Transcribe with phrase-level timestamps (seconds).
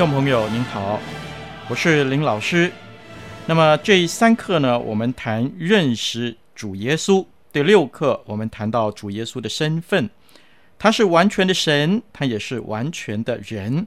[0.00, 0.98] 众朋友您好，
[1.68, 2.72] 我是林老师。
[3.46, 7.22] 那么这三课呢，我们谈认识主耶稣。
[7.52, 10.08] 第六课我们谈到主耶稣的身份，
[10.78, 13.86] 他是完全的神，他也是完全的人。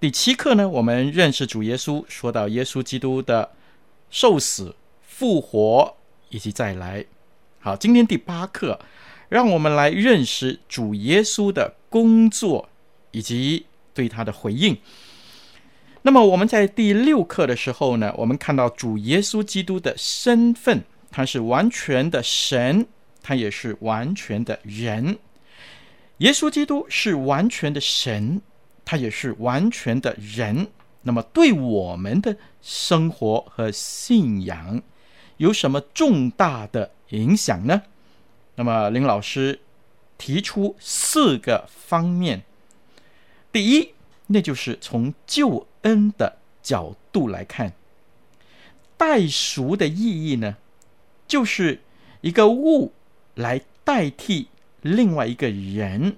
[0.00, 3.48] 第七课呢，我们认识主耶稣，说到耶稣基督的
[4.10, 5.94] 受死、复活
[6.30, 7.04] 以及再来。
[7.60, 8.80] 好，今天第八课，
[9.28, 12.68] 让我们来认识主耶稣的工作
[13.12, 14.76] 以及对他的回应。
[16.06, 22.86] 那么我们在第六课的时候呢，我们看到主耶稣基督的身份，他是完全的神，
[23.20, 25.18] 他也是完全的人。
[26.18, 28.40] 耶稣基督是完全的神，
[28.84, 30.68] 他也是完全的人。
[31.02, 34.80] 那么对我们的生活和信仰
[35.38, 37.82] 有什么重大的影响呢？
[38.54, 39.58] 那么林老师
[40.16, 42.44] 提出四个方面。
[43.50, 43.92] 第一，
[44.28, 47.72] 那就是从旧恩的角度来看，
[48.96, 50.56] 代赎的意义呢，
[51.28, 51.80] 就是
[52.22, 52.92] 一个物
[53.36, 54.48] 来代替
[54.82, 56.16] 另外一个人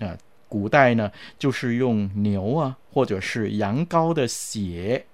[0.00, 0.18] 啊、
[0.48, 5.06] 古代呢，就是用牛啊，或者是羊羔的血。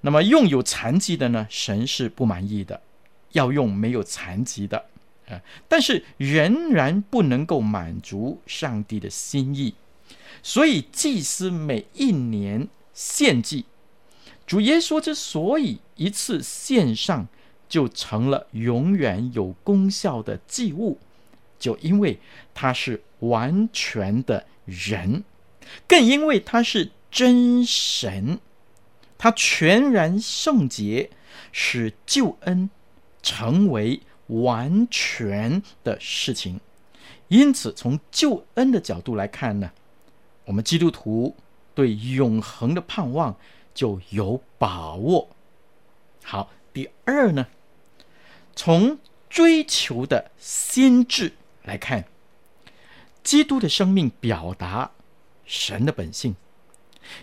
[0.00, 2.82] 那么用有残疾的呢，神是不满意的，
[3.32, 4.86] 要用没有残疾的
[5.28, 9.74] 啊、但是仍然不能够满足上帝的心意，
[10.42, 12.68] 所以祭司每一年。
[12.96, 13.66] 献祭，
[14.46, 17.28] 主耶稣之所以一次献上
[17.68, 20.98] 就成了永远有功效的祭物，
[21.58, 22.18] 就因为
[22.54, 25.22] 他是完全的人，
[25.86, 28.38] 更因为他是真神，
[29.18, 31.10] 他全然圣洁，
[31.52, 32.70] 使救恩
[33.22, 36.58] 成为完全的事情。
[37.28, 39.70] 因此，从救恩的角度来看呢，
[40.46, 41.36] 我们基督徒。
[41.76, 43.36] 对永恒的盼望
[43.74, 45.28] 就有把握。
[46.24, 47.46] 好，第二呢，
[48.56, 48.98] 从
[49.28, 52.06] 追求的心志来看，
[53.22, 54.90] 基督的生命表达
[55.44, 56.34] 神的本性，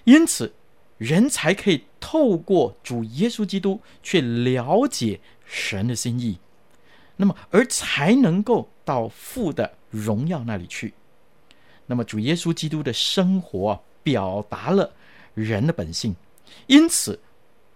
[0.03, 0.53] 因此
[0.99, 6.37] 人才可以透过主耶稣基督去了解神的心意，
[7.15, 10.93] 那么而才能够到父的荣耀那里去。
[11.87, 13.83] 那么主耶稣基督的生活。
[14.03, 14.93] 表达了
[15.33, 16.15] 人的本性，
[16.67, 17.19] 因此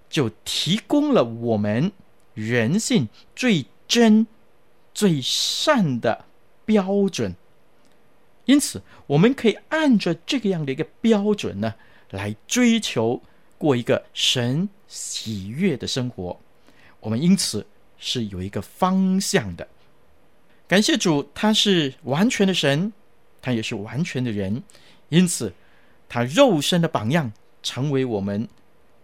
[0.09, 1.91] 就提供了我们
[2.33, 4.27] 人性最真、
[4.93, 6.25] 最善的
[6.65, 7.33] 标准。
[8.45, 11.73] 因此，我们可以按照这个样的一个标准呢，
[12.11, 13.21] 来追求
[13.57, 16.39] 过一个神喜悦的生活。
[16.99, 17.65] 我们因此
[17.97, 19.68] 是有一个方向的。
[20.68, 22.91] 感谢主，他是完全的神，
[23.41, 24.62] 他也是完全的人，
[25.09, 25.51] 因此。
[26.09, 27.31] 他肉身的榜样，
[27.62, 28.48] 成为我们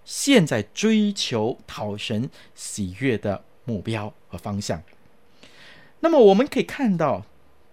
[0.06, 4.82] 现在追求讨神喜悦的目标和方向。
[6.00, 7.26] 那么，我们可以看到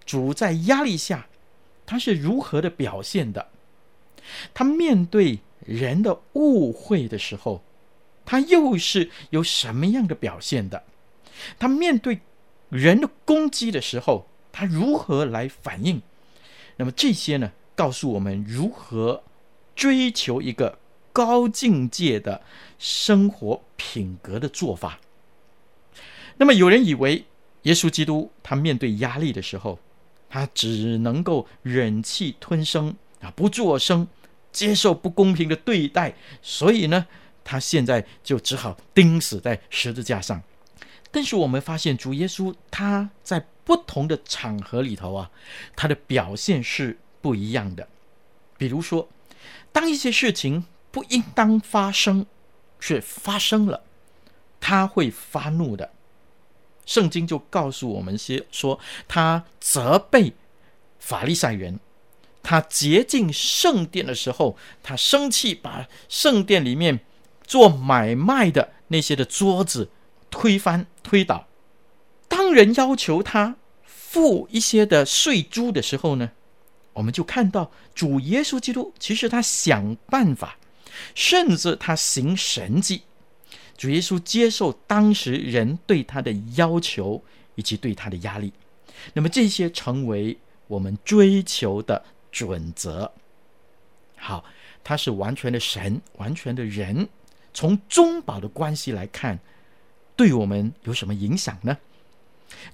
[0.05, 1.27] 主在压力下，
[1.85, 3.49] 他是如何的表现的？
[4.55, 7.63] 他面对人的误会的时候，
[8.25, 10.85] 他又是有什么样的表现的？
[11.59, 12.21] 他面对
[12.69, 16.01] 人的攻击的时候，他如何来反应？
[16.77, 17.53] 那么这些呢？
[17.81, 19.23] 告诉我们如何
[19.75, 20.79] 追求一个
[21.15, 22.43] 高境界的
[22.79, 25.01] 生活品格的做法。
[26.37, 27.25] 那么，有人以为
[27.63, 29.79] 耶稣基督他面对压力的时候，
[30.29, 34.07] 他只能够忍气吞声啊，不作声，
[34.53, 37.07] 接受不公平的对待，所以呢，
[37.43, 40.43] 他现在就只好钉死在十字架上。
[41.11, 45.31] 但是我们发现，主耶稣他在不同的场合里头啊，
[45.75, 47.89] 他的表现是不一样的。
[48.57, 49.09] 比如说，
[49.73, 52.27] 当一些事情不应当发生，
[52.81, 53.83] 却发生了，
[54.61, 55.93] 他会发怒的。
[56.85, 60.33] 圣经就告诉我们些说，他责备
[60.99, 61.79] 法利赛人，
[62.43, 67.01] 他洁净圣殿的时候，他生气，把圣殿里面
[67.45, 69.91] 做买卖的那些的桌子
[70.31, 71.47] 推翻、推倒。
[72.27, 76.33] 当人要求他付一些的税租的时候呢，
[77.01, 80.59] 我们就看到主耶稣基督，其实他想办法，
[81.15, 83.05] 甚至他行神迹。
[83.79, 87.25] 主耶稣接受当时人对他的要求
[87.55, 88.53] 以及对他的压力，
[89.15, 90.37] 那么这些成为
[90.67, 93.11] 我们追求的准则。
[94.17, 94.45] 好，
[94.85, 97.09] 他是完全的神，完全的人。
[97.55, 99.41] 从中保的关系来看，
[100.15, 101.79] 对我们有什么影响呢？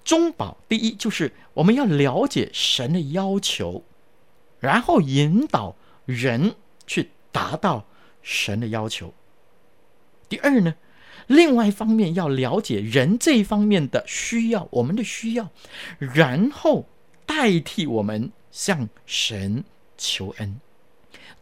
[0.02, 3.84] 中保第一就是我们要了解神的要求。
[4.66, 5.76] 然后引导
[6.06, 6.56] 人
[6.88, 7.86] 去达到
[8.20, 9.14] 神的要求。
[10.28, 10.74] 第二呢，
[11.28, 15.48] 另外一方面要了解人这一方面的需要，我们的需要，
[16.00, 16.84] 然后
[17.24, 19.64] 代替我们向神
[19.96, 20.60] 求恩。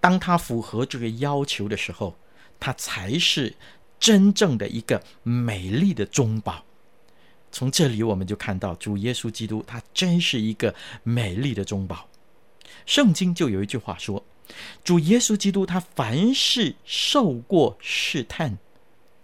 [0.03, 2.15] 当他符合这个要求的时候，
[2.61, 3.55] 他才是
[3.99, 6.63] 真正的一个美丽的中保。
[7.51, 12.07] 从这里我们就看到主耶稣基督，他真是一个美丽的中保。
[12.87, 14.25] 圣经就有一句话说
[14.85, 18.59] ：“主耶稣基督他凡事受过试探，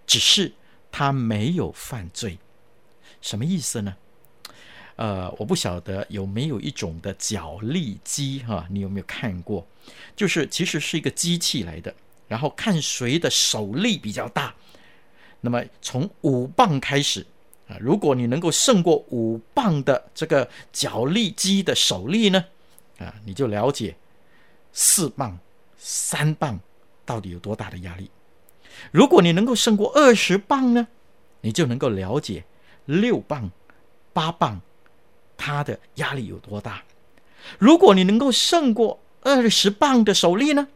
[0.06, 0.52] 只是
[0.90, 2.38] 他没有犯罪。”
[3.20, 3.94] 什么意思呢？
[4.96, 9.66] 呃，我不晓得有没有一种的角力机哈，你有没有看过？
[10.14, 11.94] 就是其实是一个机器来的，
[12.28, 14.54] 然后看谁的手力比较大。
[15.40, 17.26] 那么从五磅开始
[17.66, 22.44] 啊，如果你能够胜过五磅的这个角力机的手力呢？
[23.00, 23.96] 啊，你就了解
[24.72, 25.36] 四磅、
[25.76, 26.60] 三磅
[27.04, 28.08] 到底有多大的压力。
[28.92, 30.86] 如果你能够胜过二十磅呢，
[31.40, 32.44] 你就能够了解
[32.84, 33.50] 六磅、
[34.12, 34.60] 八磅
[35.36, 36.82] 它的压力有多大。
[37.58, 40.68] 如果你能够胜过二十磅的手力呢，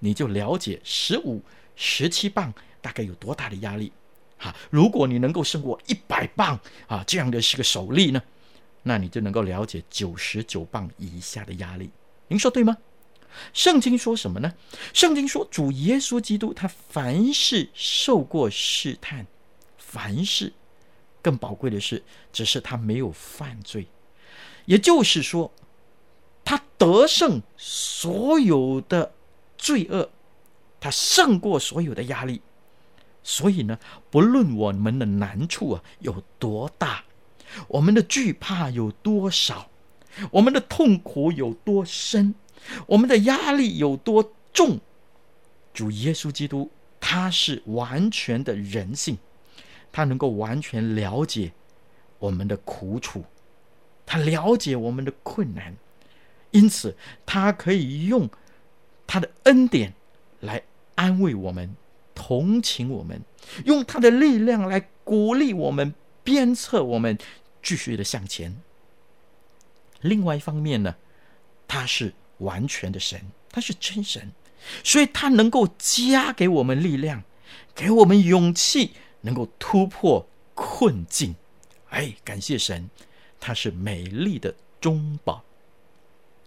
[0.00, 1.40] 你就了解十五、
[1.76, 3.92] 十七磅大概有多大的压力。
[4.36, 8.22] 哈，如果你能够胜过一百磅啊，这样的是个手力呢？
[8.82, 11.90] 那你就能够了解九十九磅以下的压力，
[12.28, 12.76] 您说对吗？
[13.52, 14.54] 圣经说什么呢？
[14.94, 19.26] 圣经说主耶稣基督他凡事受过试探，
[19.76, 20.52] 凡事
[21.20, 22.02] 更宝贵的是，
[22.32, 23.86] 只是他没有犯罪，
[24.64, 25.52] 也就是说，
[26.44, 29.12] 他得胜所有的
[29.58, 30.10] 罪恶，
[30.80, 32.40] 他胜过所有的压力。
[33.22, 33.78] 所以呢，
[34.10, 37.04] 不论我们的难处啊有多大。
[37.68, 39.68] 我们的惧怕有多少？
[40.30, 42.34] 我们的痛苦有多深？
[42.86, 44.80] 我们的压力有多重？
[45.72, 49.16] 主耶稣基督，他是完全的人性，
[49.92, 51.52] 他能够完全了解
[52.18, 53.24] 我们的苦楚，
[54.04, 55.76] 他了解我们的困难，
[56.50, 58.28] 因此他可以用
[59.06, 59.94] 他的恩典
[60.40, 60.62] 来
[60.96, 61.76] 安慰我们、
[62.12, 63.22] 同情我们，
[63.64, 65.94] 用他的力量来鼓励我们。
[66.28, 67.16] 鞭策我们
[67.62, 68.60] 继续的向前。
[70.02, 70.94] 另外一方面呢，
[71.66, 73.18] 他是完全的神，
[73.50, 74.30] 他是真神，
[74.84, 77.24] 所以他能够加给我们力量，
[77.74, 78.92] 给我们勇气，
[79.22, 81.34] 能够突破困境。
[81.88, 82.90] 哎，感谢神，
[83.40, 85.42] 他是美丽的中宝。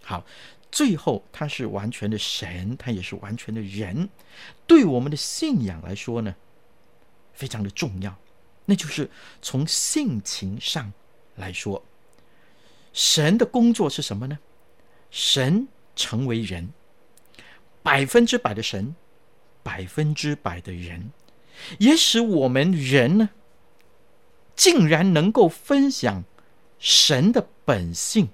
[0.04, 0.24] 好，
[0.72, 4.10] 最后他是完全的神，他也是完全的人，
[4.68, 6.36] 对我们的信仰来说呢，
[7.34, 8.16] 非常的重要。
[8.66, 9.10] 那就是
[9.42, 10.92] 从性情上
[11.36, 11.84] 来说，
[12.94, 14.38] 神的工作是什么呢？
[15.10, 16.72] 神成为人，
[17.84, 18.96] 百分之百的神，
[19.64, 21.12] 百分之百的人，
[21.80, 23.30] 也使我们人呢，
[24.56, 26.24] 竟然能够分享
[26.80, 28.30] 神的本性。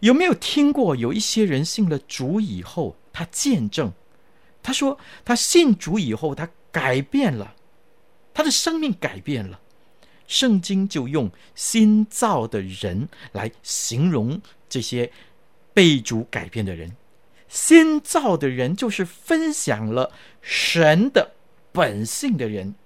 [0.00, 3.92] 有没有听过有一些人信了主以后，他见证，
[4.62, 7.56] 他说他信主以后，他改变了。
[8.38, 9.58] 他的生命改变了，
[10.28, 15.10] 圣经就用新造的人来形容这些
[15.74, 16.94] 被主改变的人。
[17.48, 21.32] 新造的人就是分享了神的
[21.72, 22.76] 本性的人。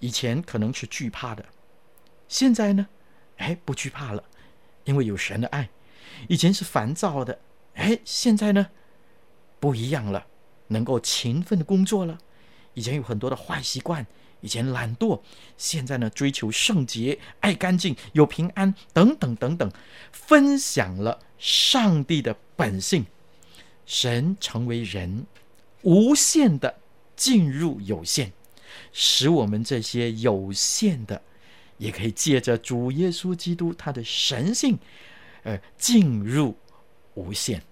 [0.00, 1.46] 以前可能是惧怕的，
[2.28, 2.88] 现在呢，
[3.38, 4.22] 哎，不惧怕了，
[4.84, 5.70] 因为有神的爱。
[6.28, 7.40] 以前是烦躁的，
[7.72, 8.66] 哎，现在呢，
[9.58, 10.26] 不一样了，
[10.66, 12.18] 能够勤奋的工作了。
[12.74, 14.06] 以前有很多的坏习惯。
[14.40, 15.20] 以前懒惰，
[15.56, 19.70] 现在呢追求圣洁、爱干净、有平安等等等等，
[20.12, 23.04] 分享了上帝的本性，
[23.84, 25.26] 神成为人，
[25.82, 26.78] 无限的
[27.16, 28.32] 进入有限，
[28.92, 31.20] 使我们这些有限的，
[31.78, 34.78] 也可以借着主耶稣基督他的神性，
[35.42, 36.56] 呃，进入
[37.14, 37.62] 无限。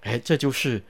[0.00, 0.82] 哎，这就是。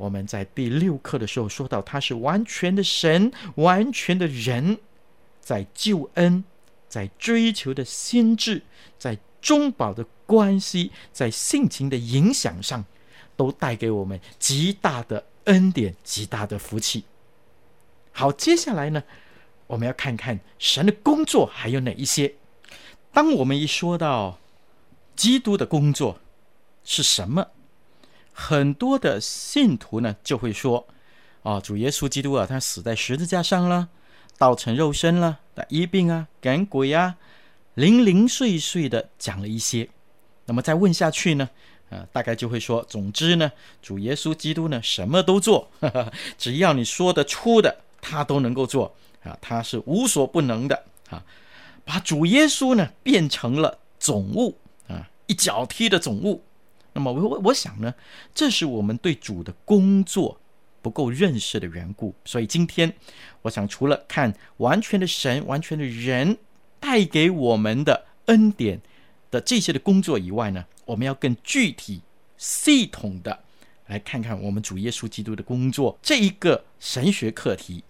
[0.00, 4.78] 我们在第六课的时候说到，他是完全的神，完全的人，
[5.42, 6.42] 在救恩，
[6.88, 8.62] 在追求的心智，
[8.98, 12.82] 在中保的关系，在性情的影响上，
[13.36, 17.04] 都带给我们极大的恩典，极大的福气。
[18.12, 19.02] 好，接下来呢，
[19.66, 22.32] 我们要看看神的工作还有哪一些。
[23.12, 24.38] 当我们一说到
[25.14, 26.18] 基督的工作
[26.84, 27.48] 是什么？
[28.32, 30.86] 很多的信徒呢，就会说
[31.42, 33.88] ：“啊，主耶稣基督啊，他死在十字架上了，
[34.38, 37.16] 道成肉身了，他医病啊，赶鬼啊，
[37.74, 39.88] 零零碎碎的讲了一些。
[40.46, 41.50] 那么再问下去呢，
[41.90, 51.22] 啊，大概就会说：总之呢，主耶稣基督呢，什么都做，呵呵，只要你说得出的，他都能够做啊，他是无所不能的啊。
[51.84, 54.56] 把主耶稣呢变成了总物
[54.88, 56.42] 啊，一脚踢的总物。”
[57.00, 57.94] 那么我我我想呢，
[58.34, 60.38] 这是我们对主的工作
[60.82, 62.14] 不够认识的缘故。
[62.26, 62.92] 所以今天，
[63.40, 66.36] 我想除了看完全的神、完全的人
[66.78, 68.82] 带给我们的恩典
[69.30, 72.02] 的这些的工作以外呢，我们要更具体、
[72.36, 73.40] 系统的
[73.86, 77.82] 来看看我们主耶稣基督的工作这一个神学课题。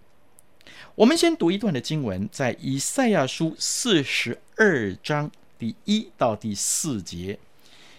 [0.94, 7.40] 我们先读一段的经文，在以赛亚书四十二章第一到第四节，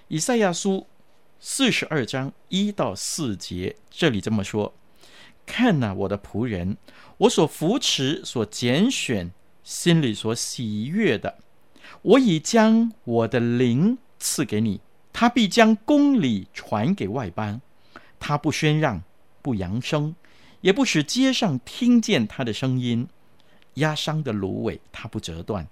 [0.08, 0.88] 以赛亚书。
[1.44, 4.76] 四十二章一到四节，这里这么说
[5.44, 6.78] ：“看呐，我的仆人，
[7.18, 9.32] 我所扶持、所拣选、
[9.64, 11.40] 心里所喜悦的，
[12.04, 14.82] 我已将我的灵赐给你。
[15.12, 17.60] 他必将公理传给外邦，
[18.20, 19.02] 他不宣让，
[19.42, 20.16] 不扬声，
[20.62, 23.08] 也不使街上听见他的声音。
[23.76, 25.66] 压伤的芦苇，他不折断；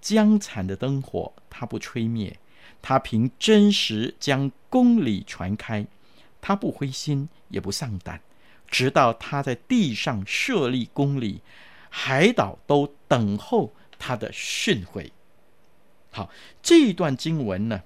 [0.00, 2.36] 将残的灯火，他不吹灭。”
[2.82, 5.86] 他凭真实将公理传开，
[6.40, 8.20] 他不灰心也不丧胆，
[8.66, 11.40] 直到他在地上设立公理，
[11.88, 15.10] 海岛都等候他的训诲。
[16.10, 16.28] 好，
[16.60, 17.82] 这一段经文呢，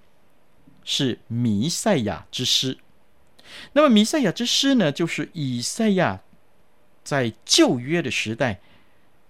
[0.83, 2.79] 是弥赛亚之诗。
[3.75, 6.23] 那么弥赛亚之诗呢，就是以赛亚
[7.05, 8.61] 在旧约的时代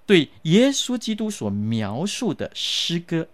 [0.06, 3.28] 对耶稣基督所描述的诗歌。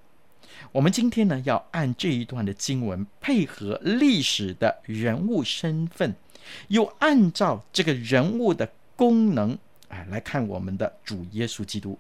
[0.73, 6.15] 我们今天呢，要按这一段的经文，配合历史的人物身份，
[6.69, 11.99] 又按照这个人物的功能啊，来看我们的主耶稣基督。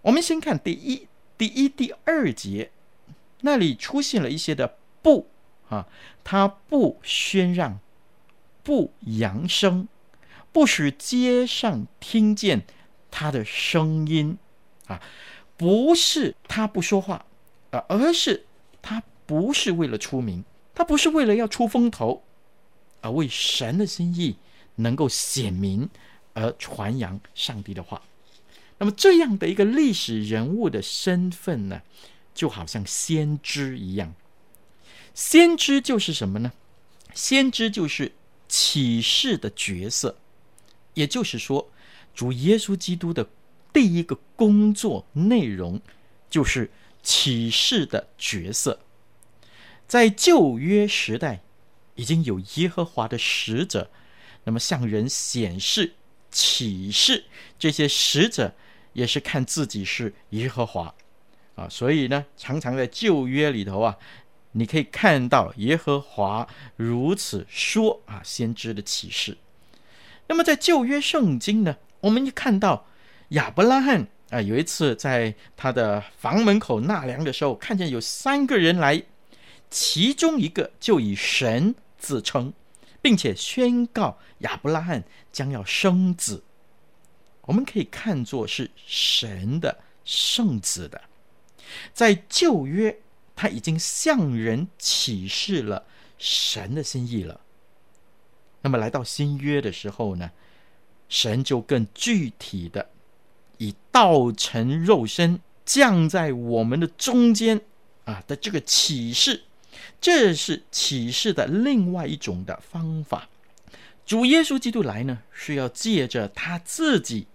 [0.00, 2.70] 我们先看第一、第一、第二节，
[3.42, 5.28] 那里出现了一些的不
[5.68, 5.86] 啊，
[6.24, 7.78] 他不宣让，
[8.62, 9.86] 不扬声，
[10.50, 12.62] 不使街上听见
[13.10, 14.38] 他的声音
[14.86, 15.02] 啊，
[15.58, 17.26] 不是他不说话。
[17.70, 18.46] 啊，而是
[18.82, 22.24] 他不是为了出名，他不是为了要出风头，
[23.00, 24.36] 而为神的心意
[24.74, 25.88] 能够显明
[26.34, 28.02] 而传扬上帝的话。
[28.78, 31.82] 那么这样的一个历史人物的身份呢，
[32.34, 34.14] 就好像先知一样。
[35.14, 36.52] 先知就是什么呢？
[37.14, 38.12] 先知就是
[38.48, 40.16] 启示的角色，
[40.94, 41.70] 也就是说，
[42.14, 43.28] 主耶稣基督的
[43.72, 45.80] 第一个工作内容
[46.28, 46.68] 就是。
[47.02, 48.80] 启示的角色，
[49.86, 51.40] 在旧约时代
[51.94, 53.90] 已经有耶和华的使者，
[54.44, 55.94] 那么向人显示
[56.30, 57.24] 启示，
[57.58, 58.54] 这些使者
[58.92, 60.94] 也是看自己是耶和华
[61.54, 63.96] 啊，所以呢，常常在旧约里头啊，
[64.52, 69.38] 你可以看到耶和华如此说啊，先知的启示。
[70.28, 72.86] 那么在旧约圣经呢，我们一看到
[73.30, 74.08] 亚伯拉罕。
[74.30, 79.02] 啊，有一次在他的房门口纳凉的时候，看见有三个人来，
[79.68, 82.52] 其中一个就以神自称，
[83.02, 86.44] 并且宣告亚伯拉罕将要生子。
[87.42, 91.02] 我们可以看作是神的圣子的，
[91.92, 92.96] 在旧约
[93.34, 95.84] 他已经向人启示了
[96.18, 97.40] 神的心意了。
[98.62, 100.30] 那么来到新约的时候呢，
[101.08, 102.90] 神就更具体的。
[103.60, 107.60] 以道成肉身降在我们的中间
[108.06, 109.42] 啊的这个启示，
[110.00, 113.28] 这是启示的另外一种的方法。
[114.06, 117.26] 主耶稣基督来呢，是要借着他自己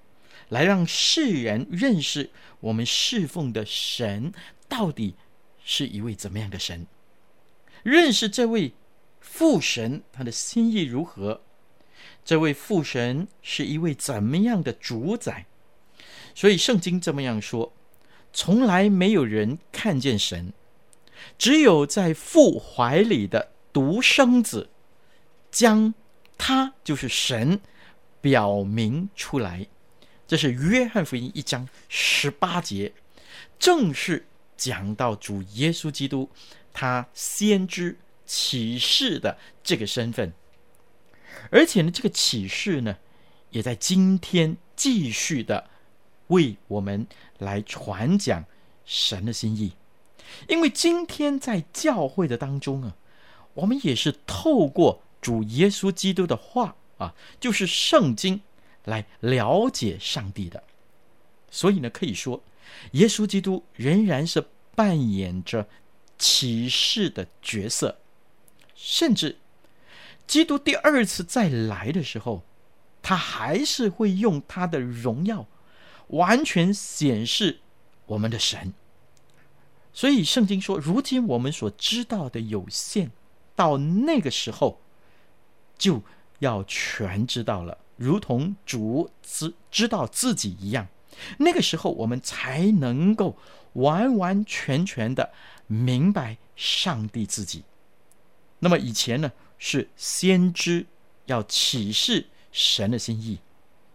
[0.49, 4.33] 来让世人认识我们侍奉的神
[4.67, 5.13] 到底
[5.63, 6.87] 是一位怎么样的神，
[7.83, 8.73] 认识这位
[9.19, 11.43] 父神他的心意如何，
[12.25, 15.45] 这位父神是一位怎么样的主宰。
[16.35, 17.73] 所以圣经这么样说：
[18.31, 20.53] 从来没有人看见神，
[21.37, 24.69] 只有在父怀里的独生子
[25.49, 25.93] 将
[26.37, 27.61] 他就是神
[28.19, 29.65] 表明出来。
[30.27, 32.91] 这是约翰福音一章十八节，
[33.57, 34.27] 正是
[34.57, 36.29] 讲到主耶稣基督
[36.73, 40.33] 他先知启示的这个身份，
[41.51, 42.97] 而且呢，这个启示呢，
[43.51, 45.69] 也在今天继续的
[46.27, 47.07] 为我们
[47.39, 48.45] 来传讲
[48.85, 49.73] 神的心意，
[50.47, 52.95] 因为今天在教会的当中啊，
[53.53, 58.41] 我们也是透过主耶稣基督的话啊，就是圣经。
[58.85, 60.63] 来了解上帝的，
[61.49, 62.43] 所以呢，可以说，
[62.91, 65.67] 耶稣基督仍然是扮演着
[66.19, 67.97] 启示的角色，
[68.75, 69.39] 甚至
[70.27, 72.43] 基督第二次再来的时候，
[73.01, 75.47] 他还是会用他的荣耀
[76.07, 77.59] 完全显示
[78.05, 78.73] 我们的神。
[79.93, 83.11] 所以圣经说，如今我们所知道的有限，
[83.55, 84.81] 到那个时候
[85.77, 86.03] 就
[86.39, 87.77] 要全知道了。
[87.95, 90.87] 如同主知知道自己一样，
[91.37, 93.37] 那个时候我们才能够
[93.73, 95.31] 完完全全的
[95.67, 97.63] 明白上帝自己。
[98.59, 100.85] 那么以前呢，是先知
[101.27, 103.39] 要启示神的心意，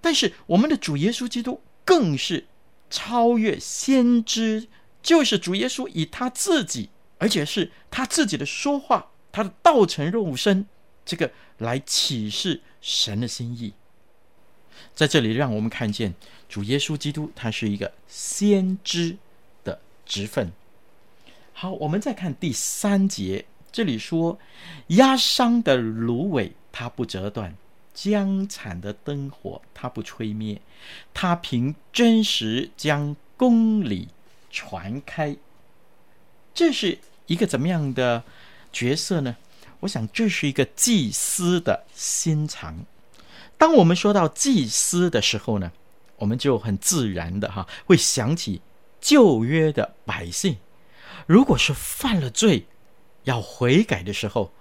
[0.01, 2.47] 但是我们的主耶稣基督更是
[2.89, 4.69] 超越先知，
[5.03, 10.67] 就是主耶稣以他自己，而且是他自己的说话，他的道成肉身，
[11.05, 13.75] 这个来启示神的心意。
[14.95, 16.15] 在这里，让我们看见
[16.49, 19.17] 主耶稣基督，他是一个先知
[19.63, 20.53] 的职分。
[21.53, 24.39] 好，我们再看第三节，这里说
[24.89, 27.53] ：“压伤的芦苇，它不折断；
[28.03, 30.59] 将产的灯火，他不吹灭。
[31.13, 34.09] 他凭真实将公理
[34.51, 35.37] 传开。”
[36.55, 38.25] 这是一个怎么样的
[38.73, 39.37] 角色呢？
[39.81, 42.87] 我想，这是一个祭司的心肠。
[43.59, 45.71] 当我们说到祭司的时候呢，
[46.17, 48.63] 我们就很自然的哈会想起
[48.99, 50.57] 旧约的百姓，
[51.27, 52.67] 如果是犯了罪
[53.25, 54.53] 要悔改的时候，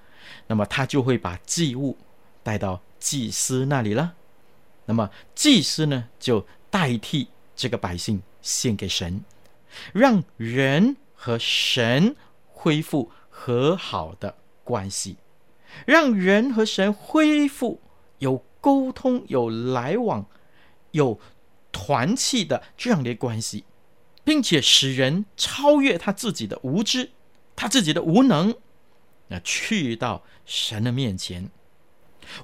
[0.47, 1.97] 那么他就会把祭物
[2.43, 4.15] 带到祭司那里了。
[4.85, 9.23] 那么祭司呢，就代替这个百姓献给神，
[9.93, 12.15] 让人和神
[12.47, 15.17] 恢复和好的关系，
[15.85, 17.81] 让人和神恢复
[18.19, 18.43] 有。
[18.61, 20.25] 沟通有来往，
[20.91, 21.17] 有
[21.71, 23.63] 团契的这样的关系，
[24.25, 27.11] 并且使人超越他自己的无知，
[27.55, 28.53] 他自己的无能，
[29.29, 31.49] 那去到神的面前。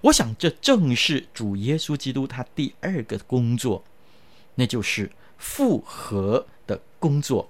[0.02, 3.84] 我想这正是主耶稣基督他第二个工作，
[4.56, 7.50] 那就是复合的工作。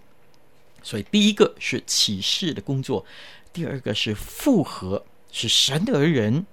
[0.84, 3.06] 所以第一个是启示的工作，
[3.52, 6.45] 第二个是复合，是神的人，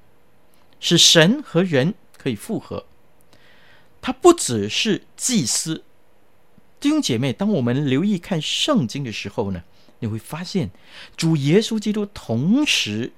[0.81, 1.95] 是神和人。
[2.17, 2.87] 可以复合，
[4.01, 5.83] 他不只是祭司。
[6.79, 9.65] 弟兄姐妹，当我们留意看圣经的时候呢，
[9.99, 10.71] 你会发现
[11.17, 13.13] 主耶稣基督同时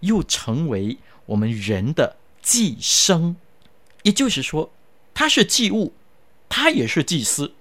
[0.00, 0.98] 又成为
[1.32, 3.34] 我们人的祭牲，
[4.02, 4.70] 也就是说，
[5.14, 5.94] 他是祭物，
[6.48, 7.54] 他也是祭司，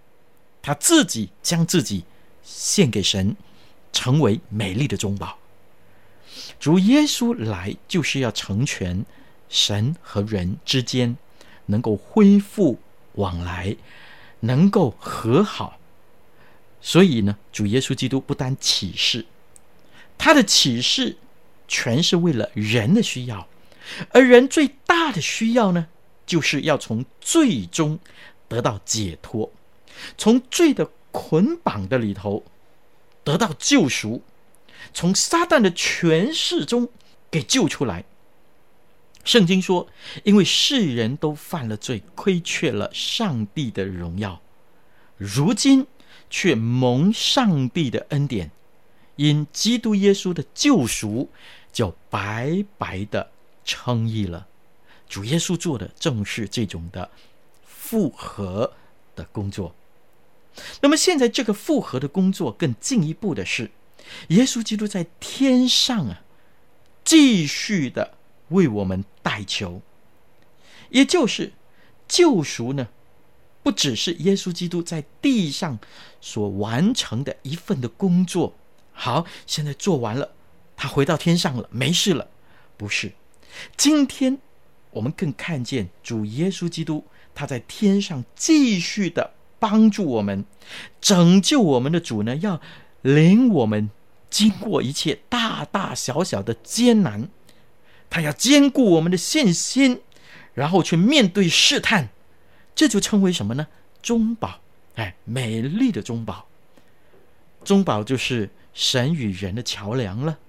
[0.61, 2.03] 他自己将自己
[2.43, 3.35] 献给神，
[3.93, 5.37] 成为美丽的中保。
[6.59, 9.05] 主耶稣来就是要成全。
[9.47, 11.17] 神和人之间
[11.65, 12.79] 能够恢复
[13.15, 13.75] 往来，
[14.39, 15.77] 能够和好，
[16.81, 19.25] 所以呢，主耶稣基督不单启示，
[20.17, 21.17] 他的启示
[21.67, 23.45] 全是为了人的需要，
[24.11, 25.87] 而人最大的需要呢，
[26.25, 27.99] 就是要从罪中
[28.47, 29.51] 得到解脱，
[30.17, 32.43] 从罪的捆绑的里头
[33.23, 34.23] 得到救赎，
[34.93, 36.89] 从撒旦的权势中
[37.29, 38.05] 给救出来。
[39.23, 39.87] 圣经说
[40.25, 44.41] ：“因为世人都犯了罪，亏缺了上帝的荣耀，
[45.15, 45.85] 如今
[46.29, 48.49] 却蒙上帝的恩典，
[49.17, 51.29] 因基督耶稣的救赎，
[51.71, 53.29] 就白白的
[53.71, 54.47] 称义了。
[55.07, 57.09] 主耶稣做的正是这种的
[57.63, 58.73] 复合
[59.15, 59.73] 的工作。
[60.81, 63.71] 那么现在这个复合的工作更进一步的是，
[64.27, 66.21] 耶稣基督在天上啊，
[67.03, 68.15] 继续的。”
[68.51, 69.81] 为我们代求，
[70.89, 71.53] 也就是
[72.05, 72.89] 救赎呢，
[73.63, 75.79] 不只是耶稣基督在地上
[76.19, 78.53] 所完成的一份的工作。
[78.91, 80.33] 好，现在做完了，
[80.75, 82.27] 他回到天上了，没事了。
[82.75, 83.13] 不是，
[83.77, 84.37] 今天
[84.91, 90.45] 我们更看见主耶稣基督，他在天上继续的帮助我们，
[90.99, 92.59] 拯救我们的主呢，要
[93.01, 93.89] 领我们
[94.29, 97.29] 经过一切大大小小的艰难，
[98.09, 100.01] 他要坚固我们的信心，
[100.53, 102.09] 然后去面对试探，
[102.75, 103.67] 这就称为什么呢？
[104.01, 104.59] 中保，
[104.95, 106.47] 哎，美丽的中保，
[107.63, 110.39] 中保就是神与人的桥梁了。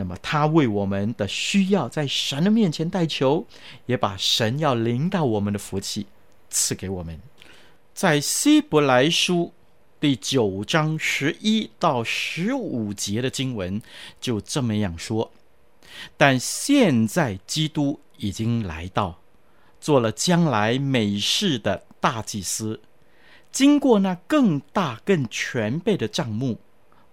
[0.00, 3.44] 那么他为我们的需要在神的面前代求，
[3.86, 6.06] 也把神要临到我们的福气
[6.48, 7.20] 赐给我们。
[7.92, 9.52] 在希伯来书
[9.98, 13.82] 第九章十一到十五节的经文
[14.20, 15.32] 就这么样说：
[16.16, 19.18] 但现在基督已经来到，
[19.80, 22.80] 做了将来美事的大祭司，
[23.50, 26.60] 经过那更大更全备的帐幕。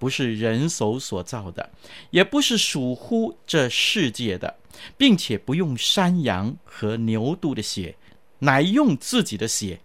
[0.06, 1.68] 不是人手所造的，
[2.12, 4.56] 也不是属乎这世界的，
[4.96, 7.96] 并且不用山羊和牛犊的血，
[8.38, 9.80] 乃用自己的血，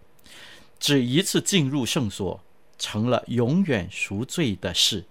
[0.79, 2.39] 只一次进入圣所，
[2.77, 5.03] 成了永远赎罪的事。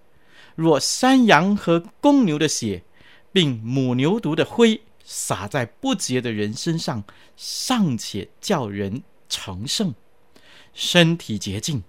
[0.55, 2.85] 若山羊和公牛的血，
[3.33, 7.03] 并母牛犊的灰洒在不洁的人身上，
[7.37, 9.92] 尚且叫人成圣，
[10.73, 11.83] 身体洁净。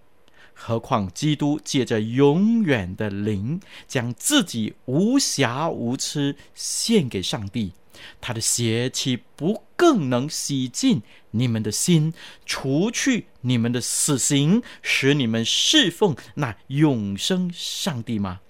[0.63, 7.73] 何况基督借着永远的灵，将自己无瑕无疵献给上帝，
[8.21, 12.13] 他的血岂不更能洗净你们的心，
[12.45, 18.41] 除去你们的死刑，使你们侍奉那永生上帝吗？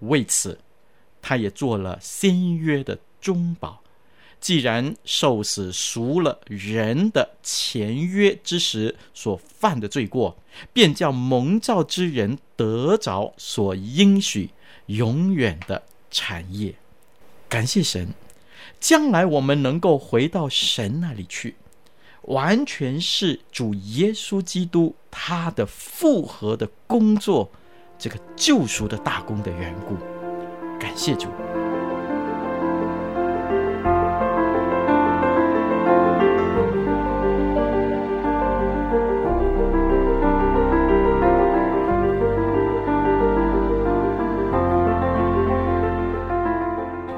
[0.00, 0.58] 为此，
[1.22, 3.84] 他也做了新约的中保。
[4.40, 10.36] 既然受死赎了人的前约之时所犯的罪过，
[10.72, 14.50] 便叫蒙召之人得着所应许
[14.86, 16.74] 永远的产业。
[17.48, 18.08] 感谢神，
[18.78, 21.56] 将来我们能够回到神那里去，
[22.22, 27.50] 完全是主耶稣基督他的复活的工作，
[27.98, 29.96] 这个救赎的大功的缘故。
[30.78, 31.28] 感谢主。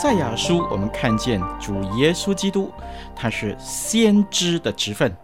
[0.00, 2.72] 赛亚书，我们看见主耶稣基督，
[3.16, 5.16] 他是先知的职分，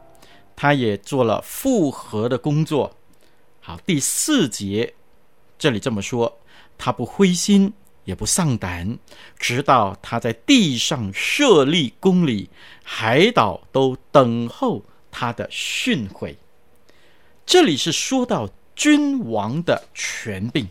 [0.56, 2.92] 他也做了复合的工作。
[3.60, 4.92] 好，第四节
[5.56, 6.40] 这里这么说，
[6.76, 8.98] 他不灰心，也不丧胆，
[9.38, 12.50] 直到他在地上设立公理，
[12.82, 16.34] 海岛都等候他的训诲。
[17.46, 20.68] 这里是说到君王的权柄，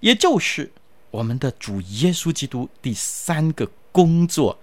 [0.00, 0.72] 也就是。
[1.10, 4.58] 我们的主耶稣基督第三个工作，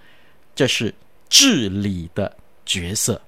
[0.53, 0.93] 这是
[1.29, 3.21] 治理的角色。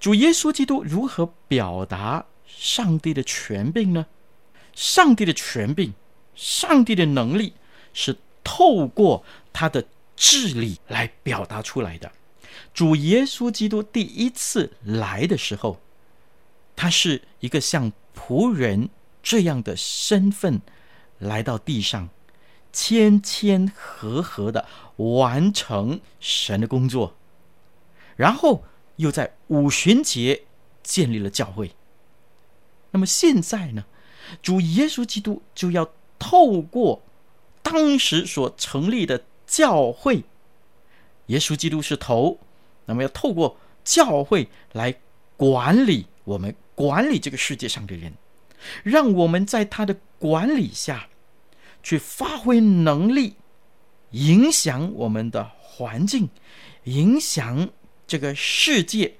[0.00, 4.06] 主耶稣基督如何表达上帝的权柄呢？
[4.74, 5.92] 上帝的权柄，
[6.34, 7.52] 上帝的能力
[7.92, 9.84] 是透过他的
[10.16, 12.10] 治理来表达出来的。
[12.72, 15.80] 主耶稣基督第一次来的时候，
[16.76, 18.88] 他是一个像仆人
[19.22, 20.60] 这样的身份
[21.18, 22.08] 来到地上。
[22.72, 27.14] 谦谦和和的完成神的工作，
[28.16, 28.64] 然后
[28.96, 30.42] 又在五旬节
[30.82, 31.72] 建立了教会。
[32.90, 33.84] 那么现在呢，
[34.42, 37.02] 主耶稣基督就要透过
[37.62, 40.24] 当时所成立的教会，
[41.26, 42.38] 耶稣基督是头，
[42.86, 44.94] 那么要透过教会来
[45.36, 48.14] 管理我们，管理这个世界上的人，
[48.82, 51.08] 让我们在他的管理下。
[51.82, 53.36] 去发挥能力，
[54.10, 56.28] 影响我们的环境，
[56.84, 57.68] 影响
[58.06, 59.16] 这个世界，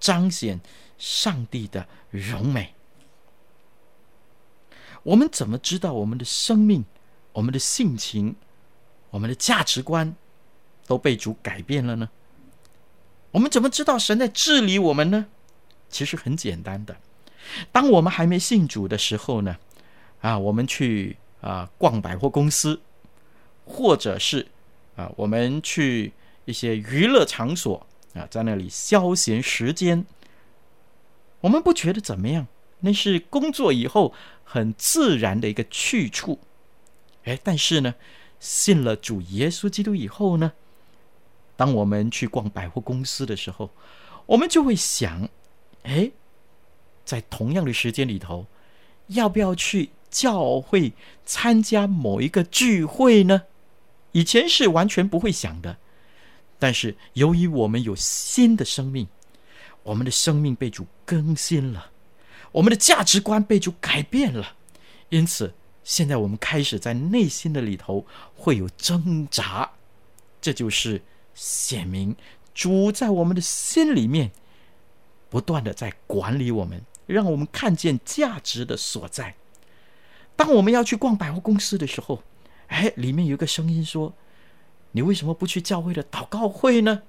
[0.00, 0.60] 彰显
[0.98, 2.74] 上帝的荣美。
[5.02, 6.84] 我们怎么知道我们的生命、
[7.32, 8.36] 我们的性情、
[9.10, 10.14] 我们的价值观
[10.86, 12.08] 都被主改变了呢？
[13.30, 15.26] 我们怎么知道神在治理我们呢？
[15.88, 16.96] 其实很简单的，
[17.72, 19.56] 当我们还没信主的时候呢，
[20.20, 22.80] 啊，我们去啊逛百货公司，
[23.64, 24.46] 或者是
[24.96, 26.12] 啊我们去
[26.44, 30.04] 一些娱乐场所啊，在那里消闲时间，
[31.40, 32.46] 我们不觉得怎么样？
[32.80, 36.38] 那是工作以后很自然的一个去处。
[37.24, 37.94] 哎，但是呢，
[38.38, 40.52] 信了主耶稣基督以后呢，
[41.56, 43.70] 当我们去逛百货公司的时候，
[44.26, 45.28] 我们就会想。
[45.84, 46.10] 哎，
[47.04, 48.46] 在同样的时间里头，
[49.06, 50.92] 要不要去教会
[51.24, 53.42] 参加某一个聚会呢？
[54.12, 55.76] 以前是完全不会想的，
[56.58, 59.06] 但是由于我们有新的生命，
[59.82, 61.90] 我们的生命被主更新了，
[62.52, 64.56] 我们的价值观被主改变了，
[65.10, 65.52] 因此
[65.84, 69.70] 现在我们开始在内心的里头会有挣扎，
[70.40, 71.00] 这就是
[71.34, 72.16] 显明
[72.54, 74.30] 主在我们的心里面。
[75.30, 79.34] 不断的在管理我们，让我们看见价值的所在。
[80.38, 82.22] 当我们要去逛百货公司的时候，
[82.68, 84.14] 哎，里面有一个声音说
[84.92, 87.02] ：“你为什么不去教会的祷告会呢？”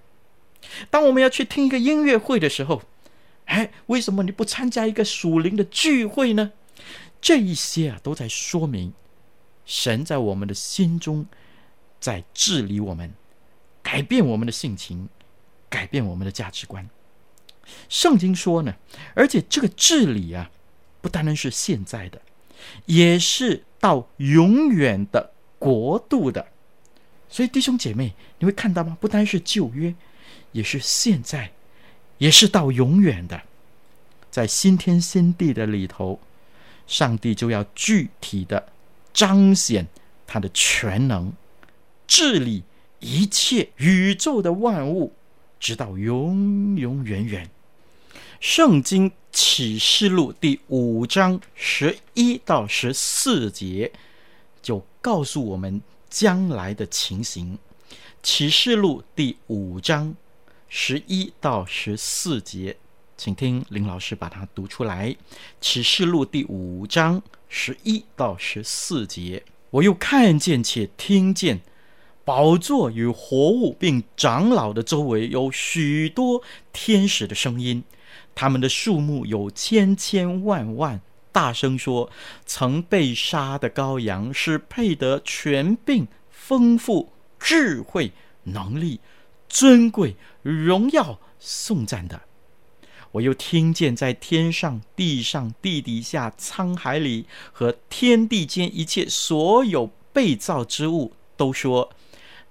[0.90, 2.82] 当我们要去听一个音乐会的时候，
[3.46, 6.54] 哎，为什么你不参加一个属灵的聚会呢？
[7.22, 8.94] 这一些啊，都在说明
[9.64, 11.28] 神在我们的心中
[12.00, 13.14] 在治理我们，
[13.84, 15.08] 改变我们的性情，
[15.70, 16.90] 改变我们的价值观。
[17.88, 18.74] 圣经说呢，
[19.14, 20.50] 而且这个治理啊，
[21.00, 22.20] 不单单是现在的，
[22.86, 26.48] 也是到永远的国度的。
[27.30, 28.98] 所以弟兄姐妹，你会看到吗？
[29.00, 29.94] 不单是旧约，
[30.52, 31.52] 也是现在，
[32.18, 33.42] 也是到永远的。
[34.32, 36.20] 在新天新地的里头，
[36.88, 38.70] 上帝就要具体的
[39.14, 39.88] 彰显
[40.26, 41.32] 他的全能，
[42.08, 42.64] 治理
[43.00, 45.14] 一切宇宙的万物，
[45.60, 47.50] 直到永永远远。
[48.40, 53.92] 圣经启示录第五章十一到十四节
[54.62, 57.58] 就告诉我们将来的情形。
[58.24, 60.16] 启示录第五章
[60.70, 62.78] 十一到十四节，
[63.18, 65.14] 请听林老师把它读出来。
[65.60, 71.60] 启示录第五章十一到十四节，我又看见且听见，
[72.24, 77.84] 宝座与活物并长老的周围有许多天使的声音。
[78.36, 82.10] 他们的数目有千千万万，大声说
[82.46, 88.12] ：“曾被杀的羔羊是配得权柄、丰富、智慧、
[88.44, 89.02] 能力、
[89.48, 92.22] 尊贵、荣耀、颂赞的。”
[93.14, 101.92] 我又听见在天上、地上、地底下、沧海里和天地间一切所有被造之物都说：“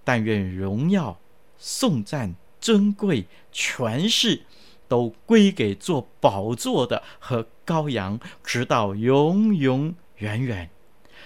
[0.03, 1.21] 但愿荣耀、
[1.57, 4.43] 颂赞、尊贵、权势。”
[4.89, 10.71] 都归给做宝座的和羔羊，直到永永远远。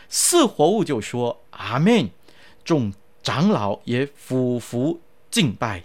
[0.09, 2.11] 四活物就说：“阿门。”
[2.65, 5.85] 众长老也俯伏敬拜。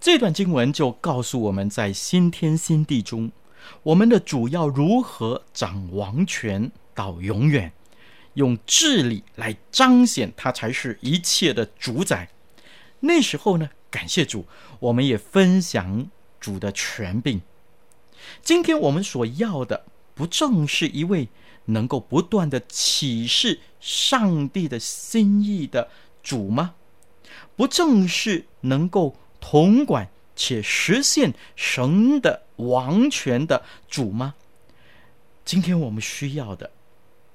[0.00, 3.30] 这段经文就告诉我们在新天新地中，
[3.84, 7.72] 我们的主要如何掌王权到永远，
[8.34, 12.30] 用治理来彰显他才是一切的主宰。
[13.00, 14.46] 那时候呢，感谢主，
[14.80, 16.08] 我们也分享。
[16.42, 17.40] 主的权柄，
[18.42, 21.28] 今天我们所要的，不正是一位
[21.66, 25.88] 能够不断的启示上帝的心意的
[26.20, 26.74] 主吗？
[27.54, 34.34] 不正是能够统管且实现神的王权的主吗？
[35.44, 36.72] 今天我们需要的，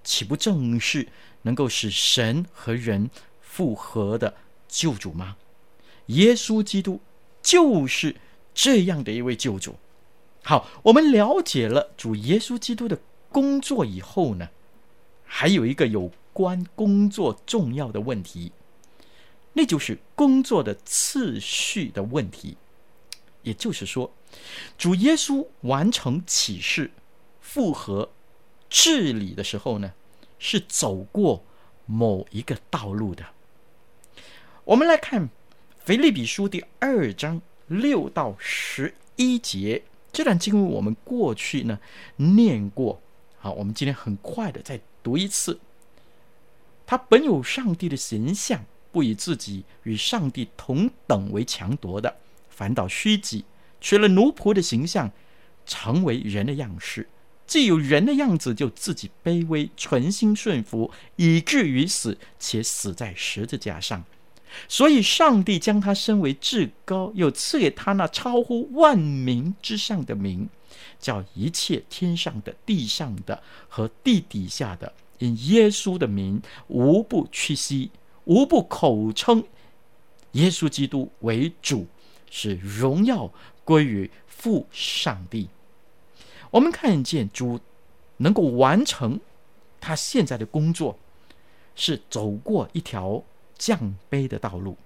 [0.03, 1.07] 岂不正是
[1.43, 4.35] 能够使神和人复合的
[4.67, 5.37] 救主吗？
[6.07, 6.99] 耶稣基督
[7.41, 8.13] 就是。
[8.57, 9.75] 这样的一位救主，
[10.43, 14.49] 好，我们了解了主耶稣基督的工作以后呢，
[15.23, 18.51] 还有一个有关工作重要的问题，
[19.53, 22.57] 那就是工作的次序的问题。
[23.43, 24.11] 也就是说，
[24.75, 26.89] 主耶稣完成启示、
[27.39, 28.09] 复合、
[28.71, 29.93] 治理的时候呢，
[30.39, 31.43] 是走过
[31.85, 33.23] 某一个道路的。
[34.63, 35.29] 我们来看
[35.85, 37.39] 腓立比书第二章。
[37.67, 41.79] 六到十一节这段经文，我们过去呢
[42.15, 43.01] 念过。
[43.37, 45.59] 好，我们今天很快的再读一次。
[46.85, 52.15] 他本有上帝的形象，不以自己与上帝同等为强夺的，
[52.49, 53.43] 反倒虚己，
[53.81, 55.11] 取了奴仆的形象，
[55.65, 57.07] 成为人的样式。
[57.45, 64.03] 既有人的样子，就自己卑微，存心顺服，以至于死，且死在十字架上。
[64.67, 70.49] 所以，上帝将他升为至高，又赐给他那超乎万民之上的名，
[70.99, 77.91] 叫一切天上的、地上的和地底下的，因耶稣的名，无不屈膝，
[78.25, 79.43] 无不口称
[80.33, 81.87] 耶稣基督为主，
[82.29, 83.31] 使荣耀
[83.63, 85.49] 归于父上帝。
[86.51, 87.59] 我们看见主
[88.17, 89.19] 能够完成
[89.79, 90.97] 他现在的工作，
[91.75, 93.21] 是走过一条
[93.57, 94.77] 降卑的道路，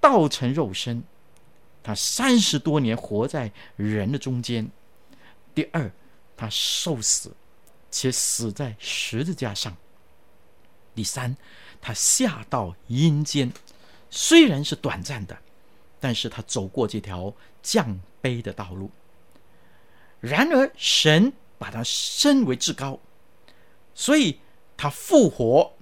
[0.00, 1.02] 道成肉身。
[1.82, 4.70] 他三十多年活在人的中间。
[5.54, 5.90] 第二，
[6.36, 7.34] 他受死，
[7.90, 9.74] 且死在十字架上。
[10.94, 11.36] 第三，
[11.80, 13.52] 他下到阴间，
[14.10, 15.38] 虽然是短暂的，
[15.98, 18.90] 但是他走过这条降卑的道路。
[20.20, 22.98] 然而，神把他升为至高，
[23.94, 24.40] 所以
[24.76, 25.72] 他复活，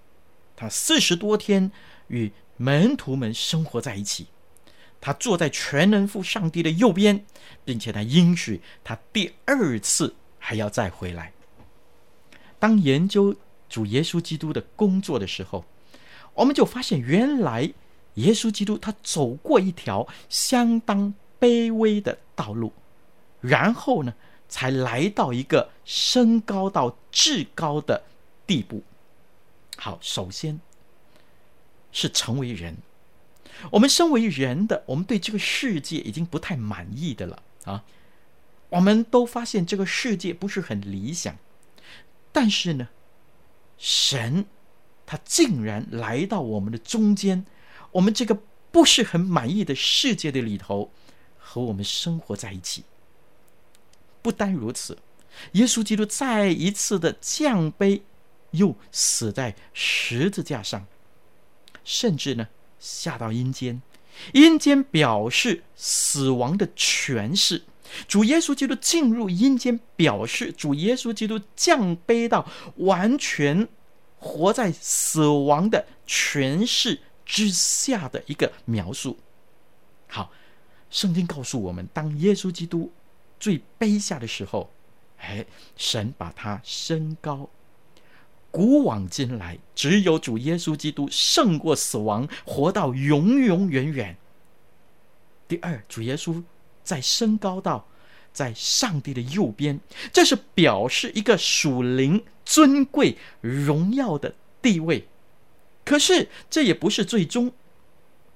[0.57, 1.71] 他四十多天
[2.09, 4.27] 与门徒们生活在一起。
[4.99, 7.25] 他坐在全能父上帝的右边，
[7.65, 11.33] 并且他应许他第二次还要再回来。
[12.59, 13.37] 当研究
[13.69, 15.65] 主耶稣基督的工作的时候，
[16.35, 17.71] 我们就发现，原来
[18.15, 22.73] 耶稣基督他走过一条相当卑微的道路，
[23.41, 24.15] 然后呢，
[24.49, 28.03] 才来到一个升高到至高的
[28.47, 28.83] 地步。
[29.77, 30.61] 好，首先
[31.93, 32.77] 是成为人。
[33.71, 37.85] 我们身为人的，我们对这个世界已经不太满意的了啊。
[38.69, 41.37] 我们都发现这个世界不是很理想，
[42.33, 42.89] 但是呢，
[43.79, 44.45] 神
[45.07, 47.47] 他竟然来到我们的中间，
[47.93, 48.39] 我们这个
[48.73, 50.91] 不是很满意的世界的里头，
[51.39, 52.85] 和我们生活在一起。
[54.21, 54.99] 不单如此，
[55.53, 58.03] 耶稣基督再一次的降卑，
[58.57, 60.87] 又死在十字架上，
[61.85, 63.81] 甚至呢下到阴间。
[64.33, 67.65] 阴间表示死亡的权势。
[68.09, 73.69] 主耶稣基督进入阴间，表示主耶稣基督降卑到完全
[74.19, 79.19] 活在死亡的权势之下的一个描述。
[80.09, 80.33] 好，
[80.91, 82.93] 圣经告诉我们，当耶稣基督。
[83.39, 84.71] 最卑下的时候，
[85.19, 85.45] 哎，
[85.77, 87.51] 神把他升高。
[88.51, 94.17] 古往今来，只有主耶稣基督胜过死亡，活到永永远远。
[95.47, 96.43] 第二，主耶稣
[96.83, 97.87] 在升高到
[98.33, 99.79] 在上帝的右边，
[100.13, 105.07] 这是表示一个属灵尊贵荣耀的地位。
[105.85, 107.53] 可是这也不是最终。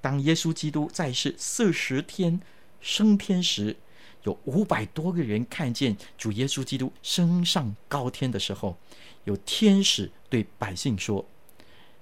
[0.01, 2.41] 当耶稣基督在世四十天
[2.81, 3.77] 升天时，
[4.23, 8.79] 有五百多个人看见主耶稣基督升上高天的时候，
[9.25, 11.27] 有天使对百姓说：“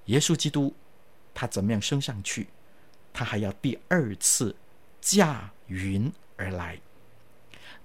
[0.07, 0.75] 耶稣基督
[1.35, 2.49] 他怎么样升上去？
[3.13, 4.55] 他还要第二次
[5.01, 6.81] 驾云而来。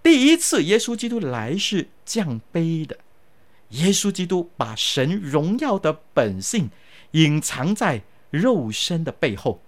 [0.02, 3.00] 第一次耶稣基督来是降卑的，
[3.70, 6.70] 耶稣基督把神荣耀的本性
[7.12, 9.62] 隐藏在肉身的背后。”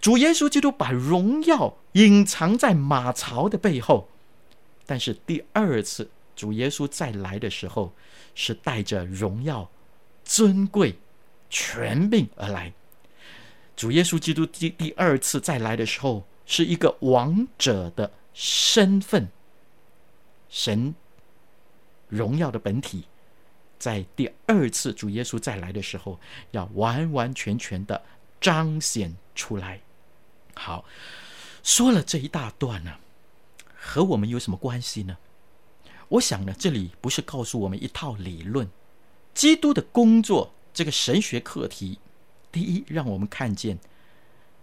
[0.00, 4.08] 主耶稣基督把荣耀隐藏在马槽的背后，
[4.86, 7.92] 但是第二次主耶稣再来的时候，
[8.34, 9.70] 是带着荣耀、
[10.24, 10.96] 尊贵、
[11.50, 12.72] 权柄而来。
[13.74, 19.28] 主耶稣基督第第二次再来的时候，是一个王者的身份，
[20.48, 20.94] 神
[22.08, 23.04] 荣耀的本体，
[23.78, 28.00] 在第二次主耶稣再来的时候，要完完全全的
[28.40, 29.80] 彰显出来，
[30.54, 30.84] 好，
[31.62, 32.96] 说了这一大段呢，
[33.74, 35.16] 和我们有什么关系呢？
[36.12, 38.68] 我想呢，这里不是告诉我们一套理论，
[39.32, 41.98] 基督的工作这个神学课题，
[42.50, 43.78] 第一，让我们看见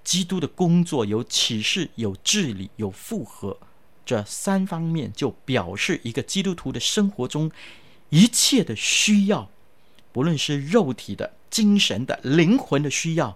[0.03, 3.57] 基督的工作有启示、有治理、有复合
[4.05, 7.51] 这三方面，就表示一个基督徒的生活中
[8.09, 9.49] 一切的需要，
[10.11, 13.35] 不论是肉体的、精神的、灵魂的需要。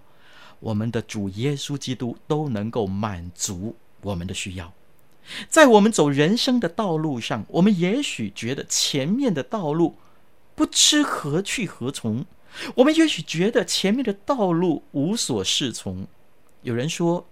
[0.60, 4.72] 我们的主耶稣基督都能够满足我们的需要。
[5.48, 9.96] 在我们走人生的道路上，我们也许觉得前面的道路
[10.54, 12.24] 不知何去何从，
[12.76, 16.06] 我们也许觉得前面的道路无所适从。
[16.62, 17.26] 有人说，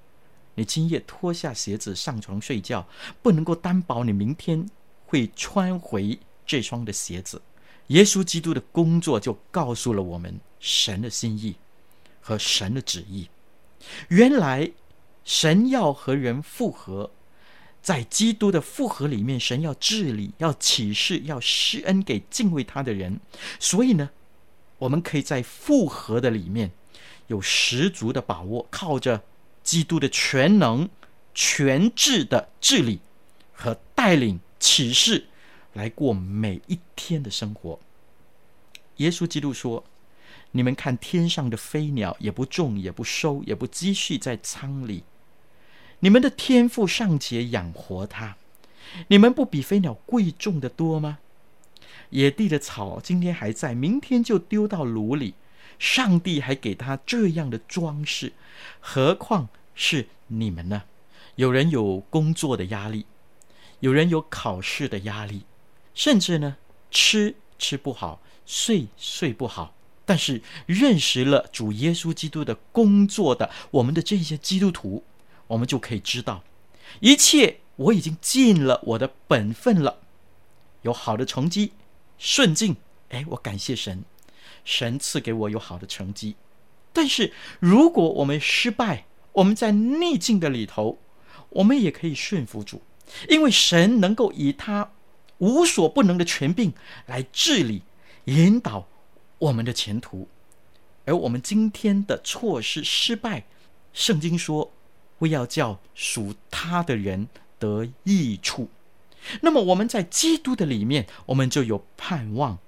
[0.55, 2.87] 你今夜脱下鞋子上床睡觉，
[3.23, 4.69] 不能够担保你明天
[5.07, 7.41] 会穿回这双的鞋子。
[7.89, 10.41] 耶稣基督的工作就告诉了我们。
[10.65, 11.57] 神的心意
[12.21, 13.29] 和神的旨意。
[14.11, 14.71] 原来
[15.25, 17.11] 神要和人复合，
[17.83, 23.19] 在基督的复合里面，神要治理、要启示、要施恩给敬畏他的人。
[23.59, 24.11] 所以呢，
[24.79, 26.71] 我们可以在复合的里面
[27.27, 29.23] 有十足的把握，靠着
[29.65, 30.89] 基督的全能、
[31.35, 33.01] 全智的治理
[33.53, 35.27] 和带领启示，
[35.73, 37.81] 来过每一天的生活。
[38.99, 39.83] 耶稣基督说
[40.53, 45.03] ：“你们看天上的飞鸟，也不种，也不收，也不积蓄在仓里，
[46.05, 48.37] 你们的天赋尚且养活它，
[49.07, 51.19] 你们不比飞鸟贵重的多吗？
[52.11, 55.35] 野地的草今天还在，明天就丢到炉里。
[55.79, 58.33] 上帝还给他这样的装饰，
[58.81, 60.83] 何况是你们呢？
[61.37, 63.07] 有人有工作的压力，
[63.79, 65.45] 有人有考试的压力。”
[65.95, 66.57] 甚至呢，
[66.91, 69.75] 吃吃不好，睡睡不好。
[70.05, 75.05] 但是认识了主耶稣基督的工作的我们的这些基督徒，
[75.53, 76.43] 我们就可以知道，
[77.01, 79.99] 一切我已经尽了我的本分了，
[80.81, 81.73] 有好的成绩，
[82.17, 82.77] 顺境。
[83.11, 84.03] 哎，我感谢神，
[84.65, 86.37] 神赐给我有好的成绩。
[86.95, 90.99] 但是如果我们失败，我们在逆境的里头，
[91.51, 92.81] 我们也可以顺服主，
[93.29, 94.93] 因为神能够以他。
[95.39, 96.73] 无所不能的权柄
[97.07, 97.83] 来治理、
[98.27, 98.87] 引导
[99.39, 100.29] 我们的前途，
[101.05, 103.45] 而我们今天的错失、失败，
[103.93, 104.73] 圣经说，
[105.23, 107.27] 为要叫属他的人
[107.59, 108.69] 得益处。
[109.41, 112.59] 那么我们在基督的里面，我们就有盼望，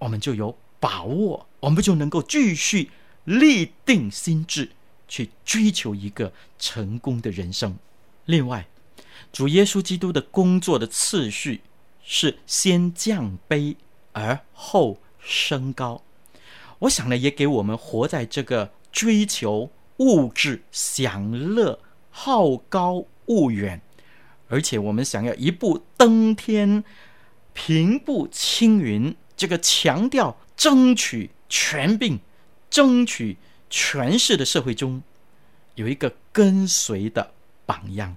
[0.00, 2.90] 我们就有把握，我们就能够继续
[3.24, 4.72] 立定心志
[5.08, 7.78] 去追求一个成功的人生。
[8.26, 8.66] 另外，
[9.32, 11.62] 主耶稣基督的工作的次序。
[12.02, 13.76] 是先降卑
[14.12, 16.02] 而后升高，
[16.80, 21.78] 我想呢，也给我们活在这个追求物质享乐、
[22.22, 23.80] 好高骛远，
[24.48, 26.84] 而且我们想要一步登天、
[27.54, 32.20] 平步青云，这个强调争取权柄、
[32.68, 33.38] 争取
[33.70, 35.02] 权势的社会中，
[35.76, 37.32] 有一个跟随的
[37.64, 38.16] 榜样，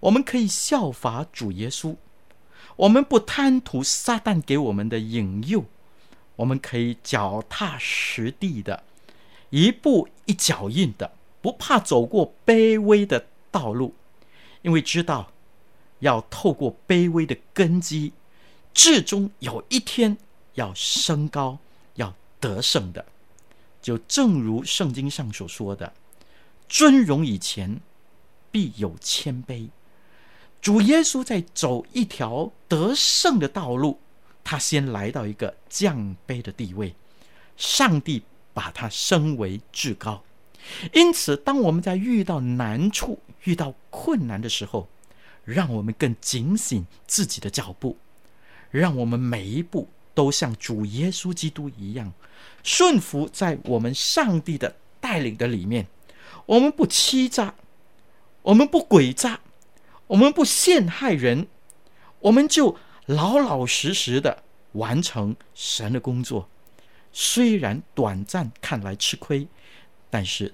[0.00, 1.94] 我们可以效法主耶稣。
[2.74, 5.64] 我们不贪图撒旦给我们的引诱，
[6.34, 8.82] 我们可以脚踏实地的，
[9.50, 11.12] 一步一脚印的，
[11.42, 13.94] 不怕走过卑微的道路，
[14.62, 15.32] 因为知道
[16.00, 18.12] 要透过卑微的根基，
[18.74, 20.16] 至终有一天
[20.54, 21.58] 要升高，
[21.94, 23.04] 要得胜的。
[23.80, 25.92] 就正如圣经上所说的
[26.68, 27.80] ：“尊荣以前，
[28.50, 29.68] 必有谦卑。”
[30.60, 33.98] 主耶稣在走一条得胜的道路，
[34.44, 36.94] 他先来到一个降卑的地位，
[37.56, 38.22] 上帝
[38.52, 40.22] 把他升为至高。
[40.92, 44.88] 因此，当我们在遇到难处、遇到困难的时候，
[45.44, 47.96] 让我们更警醒自己的脚步，
[48.70, 52.12] 让我们每一步都像主耶稣基督一样，
[52.62, 55.86] 顺服在我们上帝的带领的里面。
[56.46, 57.54] 我们不欺诈，
[58.42, 59.40] 我们不诡诈。
[60.08, 61.46] 我们不陷害人，
[62.18, 64.42] 我们就老老实实的
[64.72, 66.48] 完成神的工作。
[67.12, 69.46] 虽然短暂看来吃亏，
[70.10, 70.52] 但是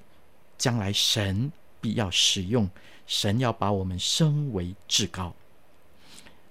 [0.57, 1.51] 将来神
[1.81, 2.71] 必要使用，
[3.07, 5.35] 神要把我们升为至高。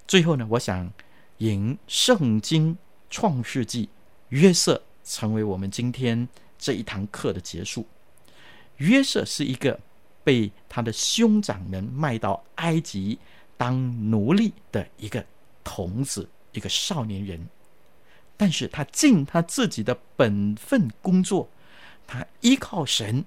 [0.08, 0.91] 最后呢，我想
[1.38, 2.78] 引圣经
[3.10, 3.88] 创世纪
[4.30, 6.28] 约瑟成为我们今天
[6.58, 7.88] 这一堂课的结束。
[8.78, 9.80] 约瑟是一个。
[10.26, 13.20] 被他的兄长们卖到埃及
[13.58, 15.24] 当奴隶的一个
[15.64, 17.47] 童子，一个少年人，
[18.36, 21.47] 但是他尽他自己的本分工作，
[22.08, 23.26] 他依靠神，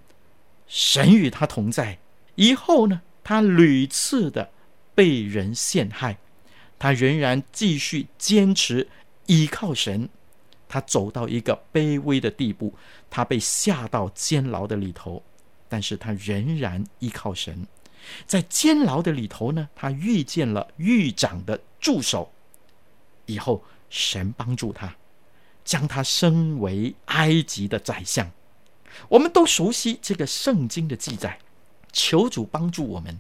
[0.66, 1.99] 神与他同在。
[2.35, 4.51] 以后呢，他屡次的
[4.95, 6.18] 被人陷害，
[6.79, 8.89] 他仍然继续坚持
[9.26, 10.09] 依靠神。
[10.68, 12.74] 他走到一个卑微的地步，
[13.09, 15.22] 他被下到监牢的里头。
[15.70, 17.66] 但是他仍然依靠神，
[18.26, 22.33] 在监牢的里头呢，他遇见了狱长的助手，
[23.26, 24.97] 以后神帮助他，
[25.64, 28.31] 将他升为埃及的宰相。
[29.09, 31.38] 我们都熟悉这个圣经的记载，
[31.92, 33.18] 求主帮助我们，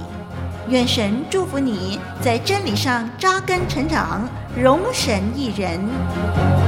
[0.70, 6.67] 愿神祝福你在真理上扎根成长，荣神益人。